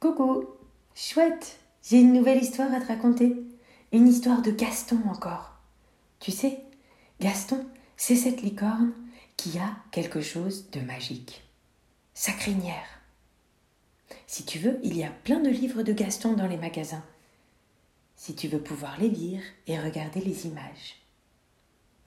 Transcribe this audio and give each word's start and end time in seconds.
Coucou, 0.00 0.46
chouette, 0.94 1.60
j'ai 1.82 2.00
une 2.00 2.14
nouvelle 2.14 2.42
histoire 2.42 2.72
à 2.72 2.80
te 2.80 2.86
raconter. 2.86 3.36
Une 3.92 4.08
histoire 4.08 4.40
de 4.40 4.50
Gaston 4.50 4.98
encore. 5.06 5.58
Tu 6.20 6.30
sais, 6.30 6.64
Gaston, 7.20 7.66
c'est 7.98 8.16
cette 8.16 8.40
licorne 8.40 8.94
qui 9.36 9.58
a 9.58 9.76
quelque 9.90 10.22
chose 10.22 10.70
de 10.70 10.80
magique. 10.80 11.44
Sa 12.14 12.32
crinière. 12.32 13.02
Si 14.26 14.46
tu 14.46 14.58
veux, 14.58 14.80
il 14.82 14.96
y 14.96 15.04
a 15.04 15.10
plein 15.10 15.40
de 15.40 15.50
livres 15.50 15.82
de 15.82 15.92
Gaston 15.92 16.32
dans 16.32 16.46
les 16.46 16.56
magasins. 16.56 17.04
Si 18.16 18.34
tu 18.34 18.48
veux 18.48 18.62
pouvoir 18.62 18.98
les 18.98 19.10
lire 19.10 19.42
et 19.66 19.78
regarder 19.78 20.22
les 20.22 20.46
images. 20.46 20.96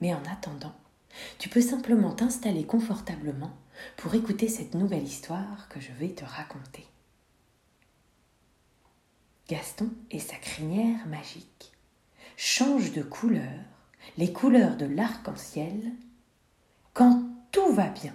Mais 0.00 0.12
en 0.12 0.22
attendant, 0.24 0.74
tu 1.38 1.48
peux 1.48 1.62
simplement 1.62 2.10
t'installer 2.10 2.64
confortablement 2.64 3.54
pour 3.96 4.16
écouter 4.16 4.48
cette 4.48 4.74
nouvelle 4.74 5.04
histoire 5.04 5.68
que 5.68 5.78
je 5.78 5.92
vais 5.92 6.08
te 6.08 6.24
raconter. 6.24 6.88
Gaston 9.48 9.90
et 10.10 10.20
sa 10.20 10.36
crinière 10.36 11.06
magique 11.06 11.72
changent 12.36 12.92
de 12.92 13.02
couleur, 13.02 13.60
les 14.16 14.32
couleurs 14.32 14.76
de 14.76 14.86
l'arc-en-ciel, 14.86 15.92
quand 16.94 17.22
tout 17.52 17.72
va 17.72 17.88
bien. 17.88 18.14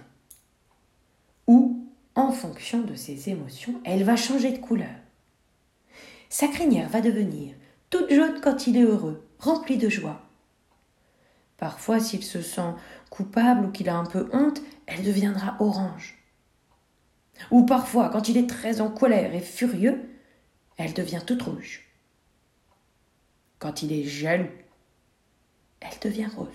Ou, 1.46 1.86
en 2.16 2.32
fonction 2.32 2.80
de 2.80 2.94
ses 2.94 3.28
émotions, 3.28 3.80
elle 3.84 4.02
va 4.02 4.16
changer 4.16 4.50
de 4.50 4.58
couleur. 4.58 4.88
Sa 6.28 6.48
crinière 6.48 6.88
va 6.88 7.00
devenir 7.00 7.54
toute 7.90 8.12
jaune 8.12 8.40
quand 8.42 8.66
il 8.66 8.76
est 8.76 8.82
heureux, 8.82 9.26
remplie 9.38 9.78
de 9.78 9.88
joie. 9.88 10.22
Parfois, 11.56 12.00
s'il 12.00 12.24
se 12.24 12.42
sent 12.42 12.74
coupable 13.08 13.66
ou 13.66 13.70
qu'il 13.70 13.88
a 13.88 13.96
un 13.96 14.06
peu 14.06 14.28
honte, 14.32 14.62
elle 14.86 15.04
deviendra 15.04 15.56
orange. 15.60 16.18
Ou 17.50 17.64
parfois, 17.64 18.08
quand 18.08 18.28
il 18.28 18.36
est 18.36 18.48
très 18.48 18.80
en 18.80 18.90
colère 18.90 19.34
et 19.34 19.40
furieux, 19.40 20.10
elle 20.80 20.94
devient 20.94 21.20
toute 21.26 21.42
rouge. 21.42 21.82
Quand 23.58 23.82
il 23.82 23.92
est 23.92 24.04
jaloux, 24.04 24.48
elle 25.80 25.98
devient 26.00 26.30
rose. 26.34 26.48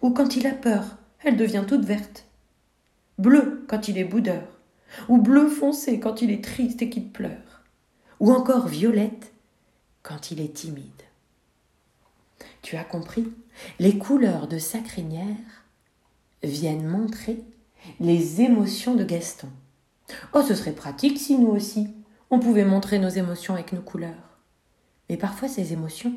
Ou 0.00 0.10
quand 0.10 0.36
il 0.36 0.46
a 0.46 0.54
peur, 0.54 0.96
elle 1.24 1.36
devient 1.36 1.64
toute 1.66 1.84
verte. 1.84 2.26
Bleu 3.18 3.64
quand 3.68 3.88
il 3.88 3.98
est 3.98 4.04
boudeur. 4.04 4.46
Ou 5.08 5.18
bleu 5.20 5.48
foncé 5.48 5.98
quand 5.98 6.22
il 6.22 6.30
est 6.30 6.44
triste 6.44 6.82
et 6.82 6.88
qu'il 6.88 7.10
pleure. 7.10 7.64
Ou 8.20 8.32
encore 8.32 8.68
violette 8.68 9.32
quand 10.04 10.30
il 10.30 10.40
est 10.40 10.54
timide. 10.54 10.84
Tu 12.62 12.76
as 12.76 12.84
compris? 12.84 13.26
Les 13.80 13.98
couleurs 13.98 14.46
de 14.46 14.58
sa 14.58 14.78
crinière 14.78 15.64
viennent 16.44 16.86
montrer 16.86 17.42
les 17.98 18.40
émotions 18.40 18.94
de 18.94 19.02
Gaston. 19.02 19.48
Oh, 20.32 20.42
ce 20.42 20.54
serait 20.54 20.74
pratique 20.74 21.18
si 21.18 21.38
nous 21.38 21.48
aussi, 21.48 21.88
on 22.30 22.38
pouvait 22.38 22.64
montrer 22.64 22.98
nos 22.98 23.08
émotions 23.08 23.54
avec 23.54 23.72
nos 23.72 23.82
couleurs. 23.82 24.38
Mais 25.08 25.16
parfois 25.16 25.48
ces 25.48 25.72
émotions, 25.72 26.14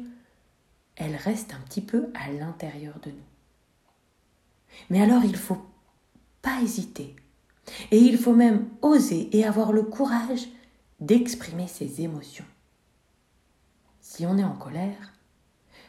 elles 0.96 1.16
restent 1.16 1.54
un 1.54 1.60
petit 1.66 1.82
peu 1.82 2.08
à 2.14 2.32
l'intérieur 2.32 3.00
de 3.02 3.12
nous. 3.12 3.28
Mais 4.90 5.02
alors 5.02 5.24
il 5.24 5.36
faut 5.36 5.66
pas 6.42 6.62
hésiter. 6.62 7.16
Et 7.92 7.98
il 7.98 8.18
faut 8.18 8.34
même 8.34 8.68
oser 8.82 9.30
et 9.38 9.46
avoir 9.46 9.74
le 9.74 9.84
courage 9.84 10.48
d'exprimer 11.00 11.68
ses 11.68 12.02
émotions. 12.02 12.46
Si 14.00 14.26
on 14.26 14.38
est 14.38 14.44
en 14.44 14.56
colère, 14.56 15.14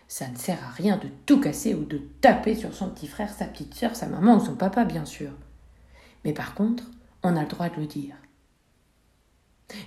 ça 0.08 0.26
ne 0.28 0.36
sert 0.36 0.62
à 0.64 0.70
rien 0.70 0.96
de 0.96 1.08
tout 1.26 1.40
casser 1.40 1.74
ou 1.74 1.84
de 1.84 1.98
taper 2.20 2.56
sur 2.56 2.74
son 2.74 2.90
petit 2.90 3.06
frère, 3.06 3.32
sa 3.32 3.44
petite 3.44 3.74
sœur, 3.74 3.94
sa 3.94 4.06
maman 4.06 4.36
ou 4.36 4.44
son 4.44 4.56
papa, 4.56 4.84
bien 4.84 5.04
sûr. 5.04 5.30
Mais 6.24 6.32
par 6.32 6.54
contre, 6.54 6.84
on 7.22 7.36
a 7.36 7.42
le 7.42 7.48
droit 7.48 7.68
de 7.68 7.76
le 7.76 7.86
dire. 7.86 8.16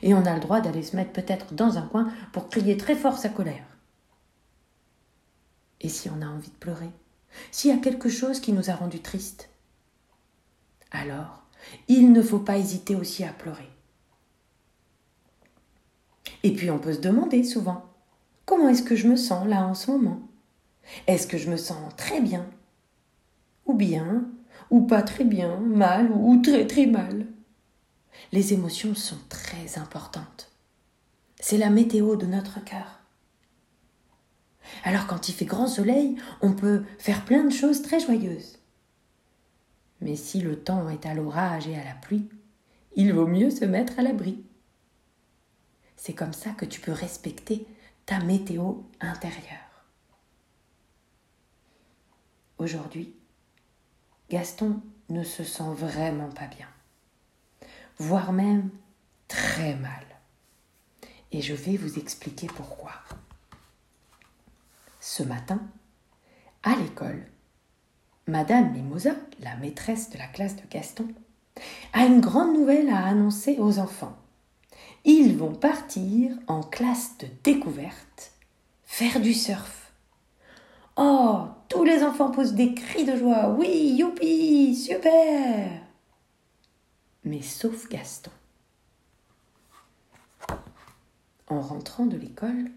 Et 0.01 0.13
on 0.13 0.25
a 0.25 0.33
le 0.33 0.39
droit 0.39 0.61
d'aller 0.61 0.83
se 0.83 0.95
mettre 0.95 1.11
peut-être 1.11 1.53
dans 1.53 1.77
un 1.77 1.87
coin 1.87 2.11
pour 2.33 2.49
crier 2.49 2.77
très 2.77 2.95
fort 2.95 3.17
sa 3.17 3.29
colère. 3.29 3.65
Et 5.79 5.89
si 5.89 6.09
on 6.09 6.21
a 6.21 6.27
envie 6.27 6.51
de 6.51 6.56
pleurer? 6.56 6.91
S'il 7.51 7.72
y 7.72 7.78
a 7.78 7.81
quelque 7.81 8.09
chose 8.09 8.39
qui 8.39 8.53
nous 8.53 8.69
a 8.69 8.75
rendu 8.75 9.00
tristes? 9.00 9.50
Alors, 10.91 11.44
il 11.88 12.11
ne 12.11 12.22
faut 12.22 12.39
pas 12.39 12.57
hésiter 12.57 12.95
aussi 12.95 13.23
à 13.23 13.33
pleurer. 13.33 13.69
Et 16.44 16.53
puis 16.53 16.69
on 16.69 16.79
peut 16.79 16.94
se 16.94 17.00
demander 17.00 17.44
souvent, 17.44 17.85
comment 18.45 18.69
est-ce 18.69 18.83
que 18.83 18.95
je 18.95 19.07
me 19.07 19.16
sens 19.16 19.47
là 19.47 19.66
en 19.66 19.73
ce 19.73 19.91
moment? 19.91 20.22
Est-ce 21.07 21.27
que 21.27 21.38
je 21.38 21.50
me 21.50 21.57
sens 21.57 21.95
très 21.95 22.22
bien? 22.22 22.45
Ou 23.66 23.73
bien 23.73 24.25
Ou 24.69 24.81
pas 24.81 25.01
très 25.01 25.23
bien 25.23 25.57
Mal 25.57 26.11
Ou 26.11 26.41
très 26.41 26.67
très 26.67 26.88
mal? 26.88 27.27
Les 28.31 28.53
émotions 28.53 28.95
sont 28.95 29.19
très 29.29 29.77
importantes. 29.77 30.51
C'est 31.39 31.57
la 31.57 31.69
météo 31.69 32.16
de 32.16 32.25
notre 32.25 32.63
cœur. 32.63 32.99
Alors 34.83 35.07
quand 35.07 35.27
il 35.27 35.33
fait 35.33 35.45
grand 35.45 35.67
soleil, 35.67 36.16
on 36.41 36.53
peut 36.53 36.83
faire 36.97 37.25
plein 37.25 37.44
de 37.44 37.50
choses 37.50 37.81
très 37.81 38.00
joyeuses. 38.00 38.59
Mais 40.00 40.16
si 40.16 40.39
le 40.41 40.63
temps 40.63 40.89
est 40.89 41.05
à 41.05 41.13
l'orage 41.13 41.67
et 41.67 41.75
à 41.75 41.83
la 41.83 41.94
pluie, 41.94 42.29
il 42.95 43.13
vaut 43.13 43.27
mieux 43.27 43.50
se 43.50 43.66
mettre 43.66 44.00
à 44.00 44.01
l'abri. 44.01 44.44
C'est 45.95 46.13
comme 46.13 46.33
ça 46.33 46.51
que 46.51 46.66
tu 46.66 46.81
peux 46.81 46.91
respecter 46.91 47.67
ta 48.05 48.19
météo 48.19 48.75
intérieure. 49.00 49.85
Aujourd'hui, 52.57 53.16
Gaston 54.29 54.81
ne 55.09 55.23
se 55.23 55.44
sent 55.44 55.73
vraiment 55.75 56.29
pas 56.29 56.47
bien 56.47 56.67
voire 58.01 58.34
même 58.34 58.72
très 59.28 59.75
mal. 59.75 60.06
Et 61.31 61.41
je 61.41 61.53
vais 61.53 61.78
vous 61.78 62.00
expliquer 62.00 62.47
pourquoi. 62.47 62.91
Ce 65.00 65.22
matin, 65.22 65.62
à 66.63 66.75
l'école, 66.75 67.28
Madame 68.28 68.73
Mimosa, 68.73 69.12
la 69.39 69.56
maîtresse 69.57 70.09
de 70.09 70.17
la 70.17 70.28
classe 70.28 70.56
de 70.56 70.63
Gaston, 70.69 71.07
a 71.94 72.06
une 72.06 72.22
grande 72.22 72.53
nouvelle 72.53 72.89
à 72.89 73.06
annoncer 73.06 73.57
aux 73.59 73.78
enfants. 73.78 74.18
Ils 75.06 75.38
vont 75.38 75.53
partir 75.53 76.31
en 76.47 76.62
classe 76.62 77.18
de 77.19 77.28
découverte, 77.44 78.31
faire 78.83 79.19
du 79.19 79.33
surf. 79.33 79.94
Oh, 80.97 81.45
tous 81.69 81.83
les 81.83 82.03
enfants 82.03 82.31
posent 82.31 82.53
des 82.53 82.73
cris 82.73 83.06
de 83.06 83.16
joie. 83.16 83.50
Oui, 83.50 83.95
youpi, 83.97 84.75
super 84.75 85.81
mais 87.23 87.41
sauf 87.41 87.89
Gaston. 87.89 88.31
En 91.47 91.61
rentrant 91.61 92.05
de 92.05 92.17
l'école, 92.17 92.71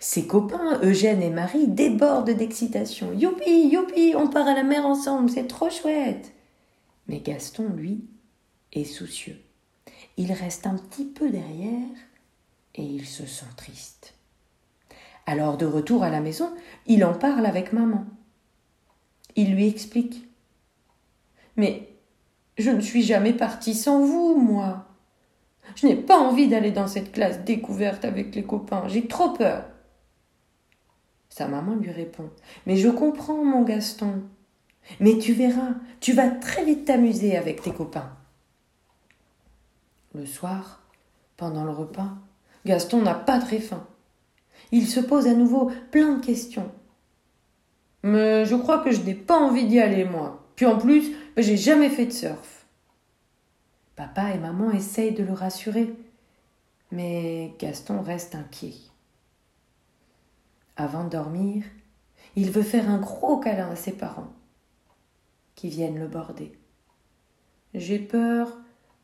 ses 0.00 0.26
copains, 0.26 0.80
Eugène 0.82 1.22
et 1.22 1.30
Marie, 1.30 1.68
débordent 1.68 2.30
d'excitation. 2.30 3.12
Youpi, 3.12 3.68
youpi, 3.68 4.14
on 4.16 4.28
part 4.28 4.46
à 4.46 4.54
la 4.54 4.62
mer 4.62 4.84
ensemble, 4.86 5.30
c'est 5.30 5.46
trop 5.46 5.70
chouette. 5.70 6.32
Mais 7.06 7.20
Gaston, 7.20 7.70
lui, 7.74 8.04
est 8.72 8.84
soucieux. 8.84 9.40
Il 10.16 10.32
reste 10.32 10.66
un 10.66 10.76
petit 10.76 11.04
peu 11.04 11.30
derrière 11.30 11.96
et 12.74 12.82
il 12.82 13.06
se 13.06 13.26
sent 13.26 13.46
triste. 13.56 14.14
Alors, 15.26 15.56
de 15.56 15.66
retour 15.66 16.02
à 16.02 16.10
la 16.10 16.20
maison, 16.20 16.50
il 16.86 17.04
en 17.04 17.14
parle 17.14 17.46
avec 17.46 17.72
maman. 17.72 18.04
Il 19.36 19.54
lui 19.54 19.68
explique. 19.68 20.26
Mais 21.56 21.87
je 22.58 22.70
ne 22.70 22.80
suis 22.80 23.02
jamais 23.02 23.32
partie 23.32 23.74
sans 23.74 24.04
vous, 24.04 24.36
moi. 24.36 24.86
Je 25.76 25.86
n'ai 25.86 25.96
pas 25.96 26.18
envie 26.18 26.48
d'aller 26.48 26.72
dans 26.72 26.88
cette 26.88 27.12
classe 27.12 27.44
découverte 27.44 28.04
avec 28.04 28.34
les 28.34 28.42
copains. 28.42 28.88
J'ai 28.88 29.06
trop 29.06 29.30
peur. 29.30 29.64
Sa 31.28 31.46
maman 31.46 31.76
lui 31.76 31.90
répond. 31.90 32.30
Mais 32.66 32.76
je 32.76 32.88
comprends, 32.88 33.44
mon 33.44 33.62
Gaston. 33.62 34.22
Mais 35.00 35.18
tu 35.18 35.34
verras, 35.34 35.74
tu 36.00 36.12
vas 36.12 36.30
très 36.30 36.64
vite 36.64 36.86
t'amuser 36.86 37.36
avec 37.36 37.62
tes 37.62 37.72
copains. 37.72 38.10
Le 40.14 40.26
soir, 40.26 40.82
pendant 41.36 41.64
le 41.64 41.70
repas, 41.70 42.10
Gaston 42.64 43.02
n'a 43.02 43.14
pas 43.14 43.38
très 43.38 43.60
faim. 43.60 43.86
Il 44.72 44.86
se 44.86 45.00
pose 45.00 45.28
à 45.28 45.34
nouveau 45.34 45.70
plein 45.90 46.16
de 46.16 46.24
questions. 46.24 46.70
Mais 48.02 48.44
je 48.44 48.56
crois 48.56 48.78
que 48.78 48.90
je 48.90 49.02
n'ai 49.02 49.14
pas 49.14 49.38
envie 49.38 49.66
d'y 49.66 49.78
aller, 49.78 50.04
moi. 50.04 50.37
Puis 50.58 50.66
en 50.66 50.76
plus, 50.76 51.14
j'ai 51.36 51.56
jamais 51.56 51.88
fait 51.88 52.06
de 52.06 52.12
surf. 52.12 52.66
Papa 53.94 54.34
et 54.34 54.38
maman 54.38 54.72
essayent 54.72 55.14
de 55.14 55.22
le 55.22 55.32
rassurer, 55.32 55.94
mais 56.90 57.54
Gaston 57.60 58.02
reste 58.02 58.34
inquiet. 58.34 58.74
Avant 60.76 61.04
de 61.04 61.10
dormir, 61.10 61.62
il 62.34 62.50
veut 62.50 62.64
faire 62.64 62.90
un 62.90 62.98
gros 62.98 63.38
câlin 63.38 63.70
à 63.70 63.76
ses 63.76 63.92
parents, 63.92 64.32
qui 65.54 65.68
viennent 65.68 66.00
le 66.00 66.08
border. 66.08 66.50
J'ai 67.74 68.00
peur 68.00 68.58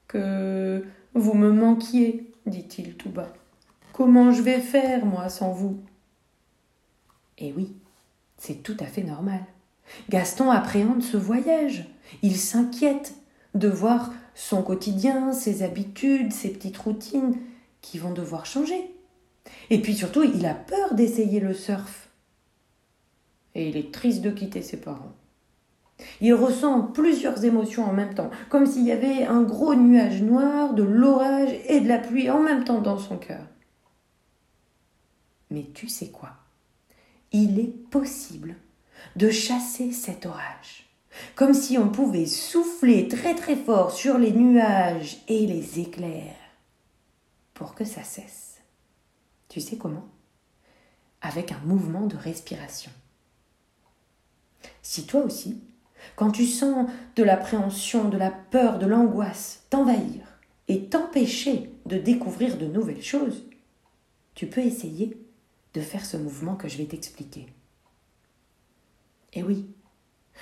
que 0.08 0.84
vous 1.14 1.34
me 1.34 1.52
manquiez, 1.52 2.32
dit-il 2.46 2.96
tout 2.96 3.10
bas. 3.10 3.32
Comment 3.92 4.32
je 4.32 4.42
vais 4.42 4.58
faire, 4.58 5.06
moi, 5.06 5.28
sans 5.28 5.52
vous? 5.52 5.80
Eh 7.38 7.52
oui, 7.52 7.76
c'est 8.38 8.60
tout 8.64 8.76
à 8.80 8.86
fait 8.86 9.04
normal. 9.04 9.44
Gaston 10.08 10.50
appréhende 10.50 11.02
ce 11.02 11.16
voyage. 11.16 11.86
Il 12.22 12.36
s'inquiète 12.36 13.14
de 13.54 13.68
voir 13.68 14.12
son 14.34 14.62
quotidien, 14.62 15.32
ses 15.32 15.62
habitudes, 15.62 16.32
ses 16.32 16.52
petites 16.52 16.78
routines 16.78 17.36
qui 17.80 17.98
vont 17.98 18.12
devoir 18.12 18.46
changer. 18.46 18.90
Et 19.70 19.80
puis 19.80 19.94
surtout, 19.94 20.22
il 20.22 20.44
a 20.46 20.54
peur 20.54 20.94
d'essayer 20.94 21.40
le 21.40 21.54
surf. 21.54 22.08
Et 23.54 23.68
il 23.68 23.76
est 23.76 23.92
triste 23.92 24.22
de 24.22 24.30
quitter 24.30 24.62
ses 24.62 24.80
parents. 24.80 25.12
Il 26.20 26.34
ressent 26.34 26.82
plusieurs 26.82 27.44
émotions 27.44 27.84
en 27.84 27.92
même 27.92 28.14
temps, 28.14 28.30
comme 28.48 28.66
s'il 28.66 28.84
y 28.84 28.92
avait 28.92 29.24
un 29.24 29.42
gros 29.42 29.76
nuage 29.76 30.22
noir, 30.22 30.74
de 30.74 30.82
l'orage 30.82 31.54
et 31.68 31.80
de 31.80 31.88
la 31.88 31.98
pluie 31.98 32.30
en 32.30 32.42
même 32.42 32.64
temps 32.64 32.80
dans 32.80 32.98
son 32.98 33.16
cœur. 33.16 33.46
Mais 35.50 35.70
tu 35.72 35.88
sais 35.88 36.08
quoi? 36.08 36.30
Il 37.30 37.60
est 37.60 37.72
possible 37.90 38.56
de 39.16 39.30
chasser 39.30 39.92
cet 39.92 40.26
orage, 40.26 40.88
comme 41.34 41.54
si 41.54 41.78
on 41.78 41.88
pouvait 41.88 42.26
souffler 42.26 43.08
très 43.08 43.34
très 43.34 43.56
fort 43.56 43.92
sur 43.92 44.18
les 44.18 44.32
nuages 44.32 45.18
et 45.28 45.46
les 45.46 45.80
éclairs 45.80 46.34
pour 47.54 47.74
que 47.74 47.84
ça 47.84 48.02
cesse. 48.02 48.58
Tu 49.48 49.60
sais 49.60 49.76
comment? 49.76 50.08
Avec 51.22 51.52
un 51.52 51.60
mouvement 51.60 52.06
de 52.06 52.16
respiration. 52.16 52.90
Si 54.82 55.06
toi 55.06 55.22
aussi, 55.22 55.62
quand 56.16 56.30
tu 56.30 56.46
sens 56.46 56.90
de 57.16 57.22
l'appréhension, 57.22 58.08
de 58.08 58.18
la 58.18 58.30
peur, 58.30 58.78
de 58.78 58.86
l'angoisse 58.86 59.62
t'envahir 59.70 60.26
et 60.68 60.86
t'empêcher 60.86 61.70
de 61.86 61.98
découvrir 61.98 62.58
de 62.58 62.66
nouvelles 62.66 63.02
choses, 63.02 63.44
tu 64.34 64.46
peux 64.46 64.62
essayer 64.62 65.16
de 65.74 65.80
faire 65.80 66.04
ce 66.04 66.16
mouvement 66.16 66.56
que 66.56 66.68
je 66.68 66.78
vais 66.78 66.86
t'expliquer. 66.86 67.46
Et 69.34 69.42
oui, 69.42 69.66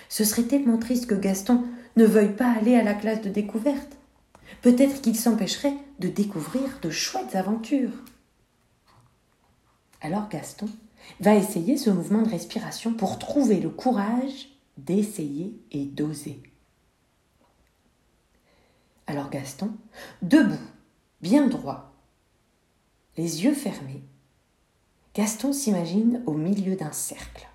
ce 0.08 0.24
serait 0.24 0.44
tellement 0.44 0.78
triste 0.78 1.06
que 1.06 1.14
Gaston 1.14 1.64
ne 1.96 2.04
veuille 2.04 2.34
pas 2.34 2.50
aller 2.50 2.74
à 2.74 2.82
la 2.82 2.94
classe 2.94 3.22
de 3.22 3.30
découverte. 3.30 3.96
Peut-être 4.60 5.00
qu'il 5.00 5.16
s'empêcherait 5.16 5.76
de 5.98 6.08
découvrir 6.08 6.78
de 6.82 6.90
chouettes 6.90 7.34
aventures. 7.34 8.04
Alors 10.00 10.28
Gaston 10.28 10.68
va 11.20 11.34
essayer 11.34 11.76
ce 11.76 11.90
mouvement 11.90 12.22
de 12.22 12.28
respiration 12.28 12.94
pour 12.94 13.18
trouver 13.18 13.60
le 13.60 13.70
courage 13.70 14.48
d'essayer 14.76 15.54
et 15.70 15.84
d'oser. 15.84 16.42
Alors 19.06 19.30
Gaston, 19.30 19.70
debout, 20.22 20.54
bien 21.20 21.46
droit, 21.46 21.92
les 23.16 23.44
yeux 23.44 23.54
fermés, 23.54 24.02
Gaston 25.14 25.52
s'imagine 25.52 26.22
au 26.26 26.32
milieu 26.32 26.76
d'un 26.76 26.92
cercle. 26.92 27.46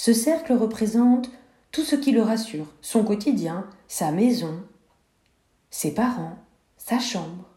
Ce 0.00 0.12
cercle 0.12 0.52
représente 0.52 1.28
tout 1.72 1.82
ce 1.82 1.96
qui 1.96 2.12
le 2.12 2.22
rassure, 2.22 2.72
son 2.82 3.02
quotidien, 3.02 3.68
sa 3.88 4.12
maison, 4.12 4.62
ses 5.70 5.92
parents, 5.92 6.38
sa 6.76 7.00
chambre. 7.00 7.50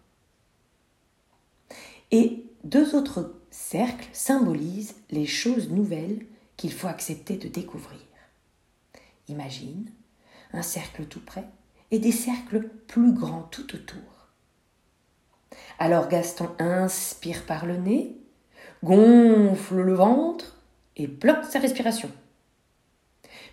Et 2.10 2.48
deux 2.64 2.96
autres 2.96 3.40
cercles 3.52 4.10
symbolisent 4.12 4.96
les 5.12 5.28
choses 5.28 5.70
nouvelles 5.70 6.26
qu'il 6.58 6.74
faut 6.74 6.88
accepter 6.88 7.38
de 7.38 7.48
découvrir. 7.48 8.02
Imagine 9.28 9.92
un 10.52 10.64
cercle 10.64 11.06
tout 11.06 11.24
près 11.24 11.46
et 11.92 12.00
des 12.00 12.12
cercles 12.12 12.70
plus 12.88 13.14
grands 13.14 13.44
tout 13.52 13.76
autour. 13.76 14.30
Alors 15.78 16.08
Gaston 16.08 16.50
inspire 16.58 17.46
par 17.46 17.68
le 17.68 17.78
nez, 17.78 18.18
gonfle 18.84 19.76
le 19.76 19.94
ventre 19.94 20.58
et 20.96 21.06
bloque 21.06 21.46
sa 21.46 21.60
respiration. 21.60 22.10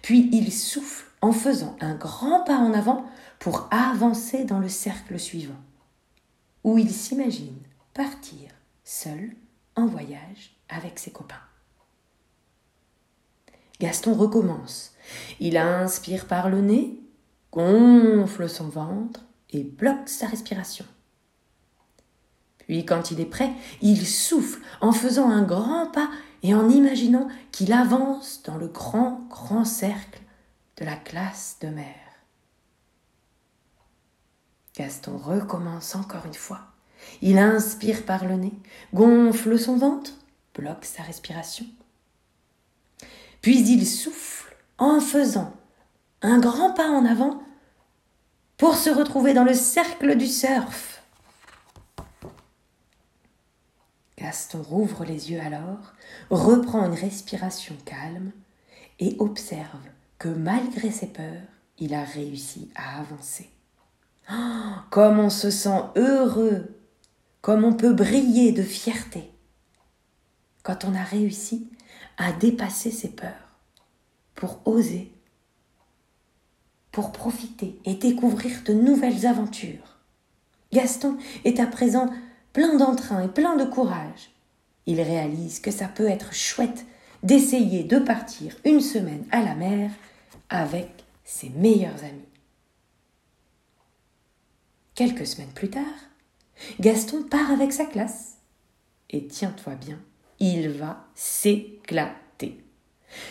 Puis 0.03 0.29
il 0.33 0.53
souffle 0.53 1.07
en 1.21 1.33
faisant 1.33 1.77
un 1.81 1.95
grand 1.95 2.45
pas 2.45 2.57
en 2.59 2.73
avant 2.73 3.05
pour 3.39 3.69
avancer 3.71 4.45
dans 4.45 4.59
le 4.59 4.69
cercle 4.69 5.19
suivant, 5.19 5.61
où 6.65 6.79
il 6.79 6.91
s'imagine 6.91 7.59
partir 7.95 8.51
seul 8.85 9.35
en 9.77 9.87
voyage 9.87 10.57
avec 10.69 10.99
ses 10.99 11.11
copains. 11.11 11.37
Gaston 13.81 14.15
recommence. 14.15 14.93
Il 15.39 15.57
inspire 15.57 16.27
par 16.27 16.49
le 16.49 16.61
nez, 16.61 17.01
gonfle 17.53 18.49
son 18.49 18.69
ventre 18.69 19.25
et 19.51 19.63
bloque 19.63 20.09
sa 20.09 20.27
respiration. 20.27 20.85
Puis 22.69 22.85
quand 22.85 23.11
il 23.11 23.21
est 23.21 23.27
prêt, 23.27 23.51
il 23.81 24.07
souffle 24.07 24.61
en 24.83 24.93
faisant 24.93 25.31
un 25.31 25.43
grand 25.43 25.87
pas 25.87 26.11
et 26.43 26.55
en 26.55 26.69
imaginant 26.69 27.29
qu'il 27.51 27.73
avance 27.73 28.43
dans 28.45 28.59
le 28.59 28.69
grand, 28.69 29.27
grand 29.31 29.65
cercle 29.65 30.21
de 30.77 30.85
la 30.85 30.95
classe 30.95 31.57
de 31.63 31.69
mer. 31.69 31.97
Gaston 34.77 35.17
recommence 35.17 35.97
encore 35.97 36.27
une 36.27 36.35
fois. 36.35 36.61
Il 37.23 37.39
inspire 37.39 38.05
par 38.05 38.27
le 38.27 38.35
nez, 38.35 38.53
gonfle 38.93 39.59
son 39.59 39.79
ventre, 39.79 40.13
bloque 40.55 40.85
sa 40.85 41.03
respiration. 41.03 41.65
Puis 43.41 43.67
il 43.67 43.87
souffle 43.87 44.55
en 44.77 45.01
faisant 45.01 45.55
un 46.21 46.39
grand 46.39 46.75
pas 46.75 46.91
en 46.91 47.07
avant 47.07 47.43
pour 48.59 48.77
se 48.77 48.91
retrouver 48.91 49.33
dans 49.33 49.45
le 49.45 49.55
cercle 49.55 50.17
du 50.17 50.27
surf. 50.27 50.98
Gaston 54.19 54.63
rouvre 54.63 55.05
les 55.05 55.31
yeux 55.31 55.41
alors, 55.41 55.93
reprend 56.31 56.85
une 56.85 56.95
respiration 56.95 57.77
calme 57.85 58.33
et 58.99 59.15
observe 59.21 59.87
que 60.19 60.29
malgré 60.29 60.91
ses 60.91 61.07
peurs, 61.07 61.47
il 61.79 61.95
a 61.95 62.03
réussi 62.03 62.71
à 62.75 62.99
avancer. 62.99 63.49
Oh, 64.31 64.75
comme 64.91 65.21
on 65.21 65.31
se 65.31 65.51
sent 65.51 65.83
heureux, 65.97 66.77
comme 67.41 67.65
on 67.65 67.73
peut 67.73 67.93
briller 67.93 68.53
de 68.53 68.63
fierté 68.63 69.31
quand 70.65 70.85
on 70.85 70.95
a 70.95 71.05
réussi 71.05 71.69
à 72.19 72.33
dépasser 72.33 72.91
ses 72.91 73.09
peurs 73.09 73.33
pour 74.35 74.61
oser, 74.67 75.13
pour 76.91 77.13
profiter 77.13 77.81
et 77.85 77.95
découvrir 77.95 78.63
de 78.65 78.75
nouvelles 78.75 79.27
aventures. 79.27 79.97
Gaston 80.73 81.17
est 81.45 81.61
à 81.61 81.67
présent 81.67 82.11
plein 82.59 82.75
d'entrain 82.75 83.23
et 83.23 83.29
plein 83.29 83.55
de 83.55 83.65
courage. 83.65 84.33
Il 84.87 85.01
réalise 85.01 85.61
que 85.61 85.71
ça 85.71 85.87
peut 85.87 86.09
être 86.09 86.35
chouette 86.35 86.87
d'essayer 87.23 87.85
de 87.85 88.01
partir 88.01 88.57
une 88.65 88.81
semaine 88.81 89.25
à 89.31 89.43
la 89.43 89.55
mer 89.55 89.93
avec 90.51 90.91
ses 91.23 91.51
meilleurs 91.51 92.03
amis. 92.03 92.27
Quelques 94.97 95.25
semaines 95.25 95.53
plus 95.55 95.71
tard, 95.71 95.85
Gaston 96.81 97.23
part 97.23 97.53
avec 97.53 97.73
sa 97.73 97.85
classe. 97.85 98.39
Et 99.09 99.29
tiens-toi 99.29 99.77
bien, 99.77 100.01
il 100.41 100.69
va 100.69 101.07
s'éclater. 101.15 102.65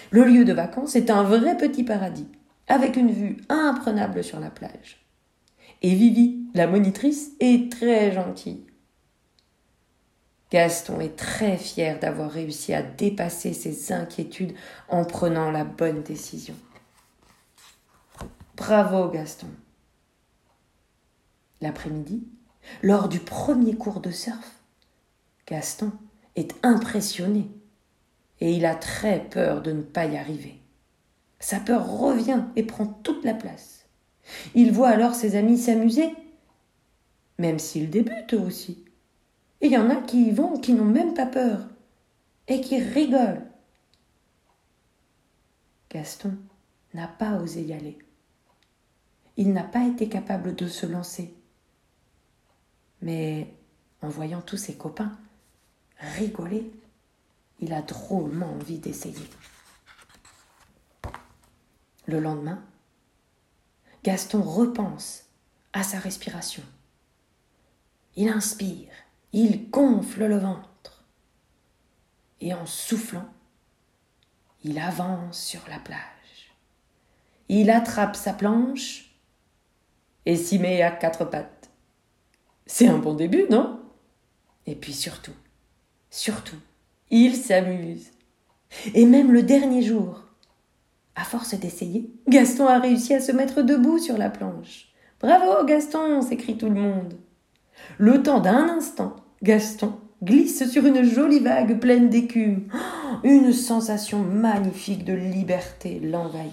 Le 0.10 0.24
lieu 0.24 0.46
de 0.46 0.54
vacances 0.54 0.96
est 0.96 1.10
un 1.10 1.24
vrai 1.24 1.58
petit 1.58 1.84
paradis, 1.84 2.30
avec 2.70 2.96
une 2.96 3.12
vue 3.12 3.36
imprenable 3.50 4.24
sur 4.24 4.40
la 4.40 4.52
plage. 4.52 5.06
Et 5.82 5.96
Vivi, 5.96 6.46
la 6.54 6.66
monitrice, 6.66 7.32
est 7.42 7.70
très 7.70 8.14
gentille. 8.14 8.64
Gaston 10.50 11.02
est 11.02 11.18
très 11.18 11.58
fier 11.58 12.00
d'avoir 12.00 12.32
réussi 12.32 12.74
à 12.74 12.82
dépasser 12.82 13.54
ses 13.54 13.92
inquiétudes 13.92 14.56
en 14.88 15.04
prenant 15.04 15.52
la 15.52 15.66
bonne 15.66 16.04
décision. 16.04 16.56
Bravo 18.56 19.10
Gaston. 19.10 19.48
L'après-midi, 21.60 22.28
lors 22.82 23.10
du 23.10 23.20
premier 23.20 23.76
cours 23.76 24.00
de 24.00 24.12
surf, 24.12 24.62
Gaston 25.48 25.92
est 26.36 26.56
impressionné 26.64 27.50
et 28.40 28.54
il 28.54 28.66
a 28.66 28.76
très 28.76 29.20
peur 29.20 29.62
de 29.62 29.72
ne 29.72 29.82
pas 29.82 30.06
y 30.06 30.18
arriver. 30.18 30.62
Sa 31.40 31.60
peur 31.60 31.88
revient 32.00 32.44
et 32.56 32.64
prend 32.64 32.86
toute 32.86 33.24
la 33.26 33.34
place. 33.34 33.86
Il 34.56 34.72
voit 34.72 34.90
alors 34.90 35.16
ses 35.16 35.36
amis 35.36 35.58
s'amuser, 35.58 36.14
même 37.38 37.60
s'ils 37.60 37.90
débutent 37.90 38.34
eux 38.34 38.42
aussi. 38.42 38.87
Il 39.62 39.72
y 39.72 39.78
en 39.78 39.90
a 39.90 39.96
qui 39.96 40.28
y 40.28 40.32
vont, 40.32 40.60
qui 40.60 40.74
n'ont 40.74 40.86
même 40.86 41.14
pas 41.14 41.26
peur, 41.26 41.68
et 42.48 42.62
qui 42.62 42.80
rigolent. 42.80 43.48
Gaston 45.90 46.38
n'a 46.94 47.08
pas 47.08 47.40
osé 47.40 47.64
y 47.64 47.74
aller. 47.74 47.98
Il 49.36 49.54
n'a 49.54 49.64
pas 49.64 49.86
été 49.86 50.10
capable 50.10 50.56
de 50.56 50.68
se 50.68 50.86
lancer. 50.86 51.34
Mais 53.02 53.54
en 54.02 54.10
voyant 54.10 54.42
tous 54.42 54.58
ses 54.58 54.76
copains 54.76 55.18
rigoler, 56.00 56.72
il 57.60 57.74
a 57.74 57.82
drôlement 57.82 58.52
envie 58.54 58.80
d'essayer. 58.80 59.28
Le 62.06 62.20
lendemain, 62.20 62.64
Gaston 64.04 64.42
repense 64.42 65.26
à 65.74 65.84
sa 65.84 66.00
respiration. 66.00 66.64
Il 68.16 68.30
inspire 68.30 68.92
il 69.34 69.70
gonfle 69.70 70.26
le 70.26 70.38
ventre. 70.38 71.06
Et 72.40 72.54
en 72.54 72.66
soufflant, 72.66 73.30
il 74.64 74.80
avance 74.80 75.40
sur 75.40 75.62
la 75.70 75.80
plage. 75.80 76.00
Il 77.50 77.70
attrape 77.70 78.16
sa 78.16 78.34
planche 78.34 79.16
et 80.26 80.36
s'y 80.36 80.60
met 80.60 80.82
à 80.82 80.92
quatre 80.92 81.26
pattes. 81.26 81.70
C'est 82.66 82.88
un 82.88 82.98
bon 82.98 83.14
début, 83.14 83.46
non? 83.50 83.80
Et 84.66 84.76
puis 84.76 84.94
surtout, 84.94 85.36
surtout, 86.10 86.60
il 87.10 87.36
s'amuse. 87.36 88.12
Et 88.94 89.06
même 89.06 89.32
le 89.32 89.44
dernier 89.44 89.82
jour, 89.82 90.26
à 91.16 91.24
force 91.24 91.56
d'essayer, 91.56 92.12
Gaston 92.28 92.68
a 92.68 92.80
réussi 92.80 93.14
à 93.14 93.22
se 93.22 93.32
mettre 93.32 93.62
debout 93.62 93.98
sur 93.98 94.18
la 94.18 94.30
planche. 94.30 94.90
Bravo, 95.20 95.66
Gaston 95.66 96.22
s'écrie 96.22 96.58
tout 96.58 96.70
le 96.70 96.80
monde. 96.80 97.18
Le 97.98 98.22
temps 98.24 98.40
d'un 98.40 98.70
instant, 98.70 99.16
Gaston 99.44 100.00
glisse 100.24 100.70
sur 100.70 100.86
une 100.86 101.04
jolie 101.04 101.40
vague 101.40 101.80
pleine 101.80 102.10
d'écume. 102.10 102.68
Une 103.24 103.54
sensation 103.54 104.20
magnifique 104.20 105.04
de 105.04 105.14
liberté 105.14 106.00
l'envahit. 106.00 106.52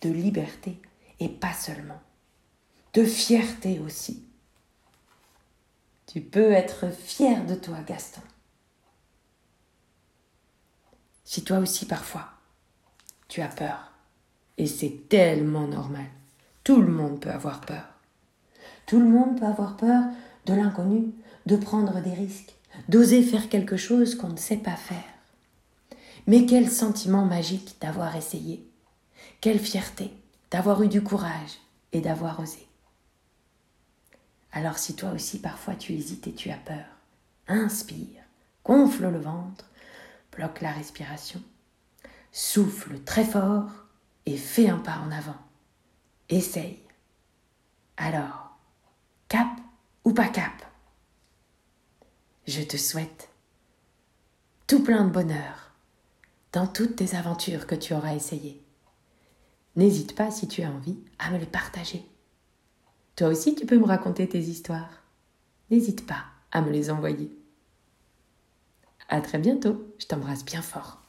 De 0.00 0.10
liberté, 0.10 0.80
et 1.20 1.28
pas 1.28 1.52
seulement. 1.52 2.00
De 2.92 3.04
fierté 3.04 3.80
aussi. 3.84 4.24
Tu 6.06 6.20
peux 6.20 6.52
être 6.52 6.92
fier 6.92 7.44
de 7.46 7.54
toi, 7.54 7.78
Gaston. 7.86 8.20
Si 11.24 11.42
toi 11.42 11.58
aussi 11.58 11.86
parfois, 11.86 12.28
tu 13.28 13.40
as 13.40 13.48
peur, 13.48 13.92
et 14.58 14.66
c'est 14.66 15.08
tellement 15.08 15.66
normal, 15.66 16.06
tout 16.62 16.80
le 16.80 16.92
monde 16.92 17.20
peut 17.20 17.30
avoir 17.30 17.60
peur. 17.62 17.93
Tout 18.86 18.98
le 18.98 19.08
monde 19.08 19.38
peut 19.38 19.46
avoir 19.46 19.76
peur 19.76 20.04
de 20.46 20.54
l'inconnu, 20.54 21.12
de 21.46 21.56
prendre 21.56 22.00
des 22.00 22.12
risques, 22.12 22.54
d'oser 22.88 23.22
faire 23.22 23.48
quelque 23.48 23.76
chose 23.76 24.14
qu'on 24.14 24.28
ne 24.28 24.36
sait 24.36 24.56
pas 24.56 24.76
faire. 24.76 25.04
Mais 26.26 26.46
quel 26.46 26.70
sentiment 26.70 27.24
magique 27.24 27.76
d'avoir 27.80 28.16
essayé. 28.16 28.66
Quelle 29.40 29.58
fierté 29.58 30.12
d'avoir 30.50 30.82
eu 30.82 30.88
du 30.88 31.02
courage 31.02 31.58
et 31.92 32.00
d'avoir 32.00 32.38
osé. 32.38 32.68
Alors 34.52 34.78
si 34.78 34.94
toi 34.94 35.10
aussi 35.10 35.40
parfois 35.40 35.74
tu 35.74 35.92
hésites 35.92 36.28
et 36.28 36.32
tu 36.32 36.48
as 36.50 36.56
peur, 36.56 36.84
inspire, 37.48 38.22
gonfle 38.64 39.08
le 39.08 39.18
ventre, 39.18 39.68
bloque 40.30 40.60
la 40.60 40.70
respiration, 40.70 41.42
souffle 42.30 43.00
très 43.00 43.24
fort 43.24 43.68
et 44.26 44.36
fais 44.36 44.68
un 44.68 44.78
pas 44.78 44.98
en 44.98 45.10
avant. 45.10 45.34
Essaye. 46.28 46.78
Alors, 47.96 48.43
cap 49.28 49.48
ou 50.04 50.12
pas 50.12 50.28
cap? 50.28 50.52
Je 52.46 52.62
te 52.62 52.76
souhaite 52.76 53.30
tout 54.66 54.82
plein 54.82 55.04
de 55.04 55.10
bonheur 55.10 55.72
dans 56.52 56.66
toutes 56.66 56.96
tes 56.96 57.14
aventures 57.14 57.66
que 57.66 57.74
tu 57.74 57.94
auras 57.94 58.14
essayées. 58.14 58.62
N'hésite 59.76 60.14
pas, 60.14 60.30
si 60.30 60.46
tu 60.46 60.62
as 60.62 60.70
envie, 60.70 60.98
à 61.18 61.30
me 61.30 61.38
les 61.38 61.46
partager. 61.46 62.04
Toi 63.16 63.28
aussi, 63.28 63.54
tu 63.54 63.66
peux 63.66 63.78
me 63.78 63.86
raconter 63.86 64.28
tes 64.28 64.40
histoires. 64.40 65.02
N'hésite 65.70 66.06
pas 66.06 66.24
à 66.52 66.60
me 66.60 66.70
les 66.70 66.90
envoyer. 66.90 67.30
À 69.08 69.20
très 69.20 69.38
bientôt, 69.38 69.94
je 69.98 70.06
t'embrasse 70.06 70.44
bien 70.44 70.62
fort. 70.62 71.03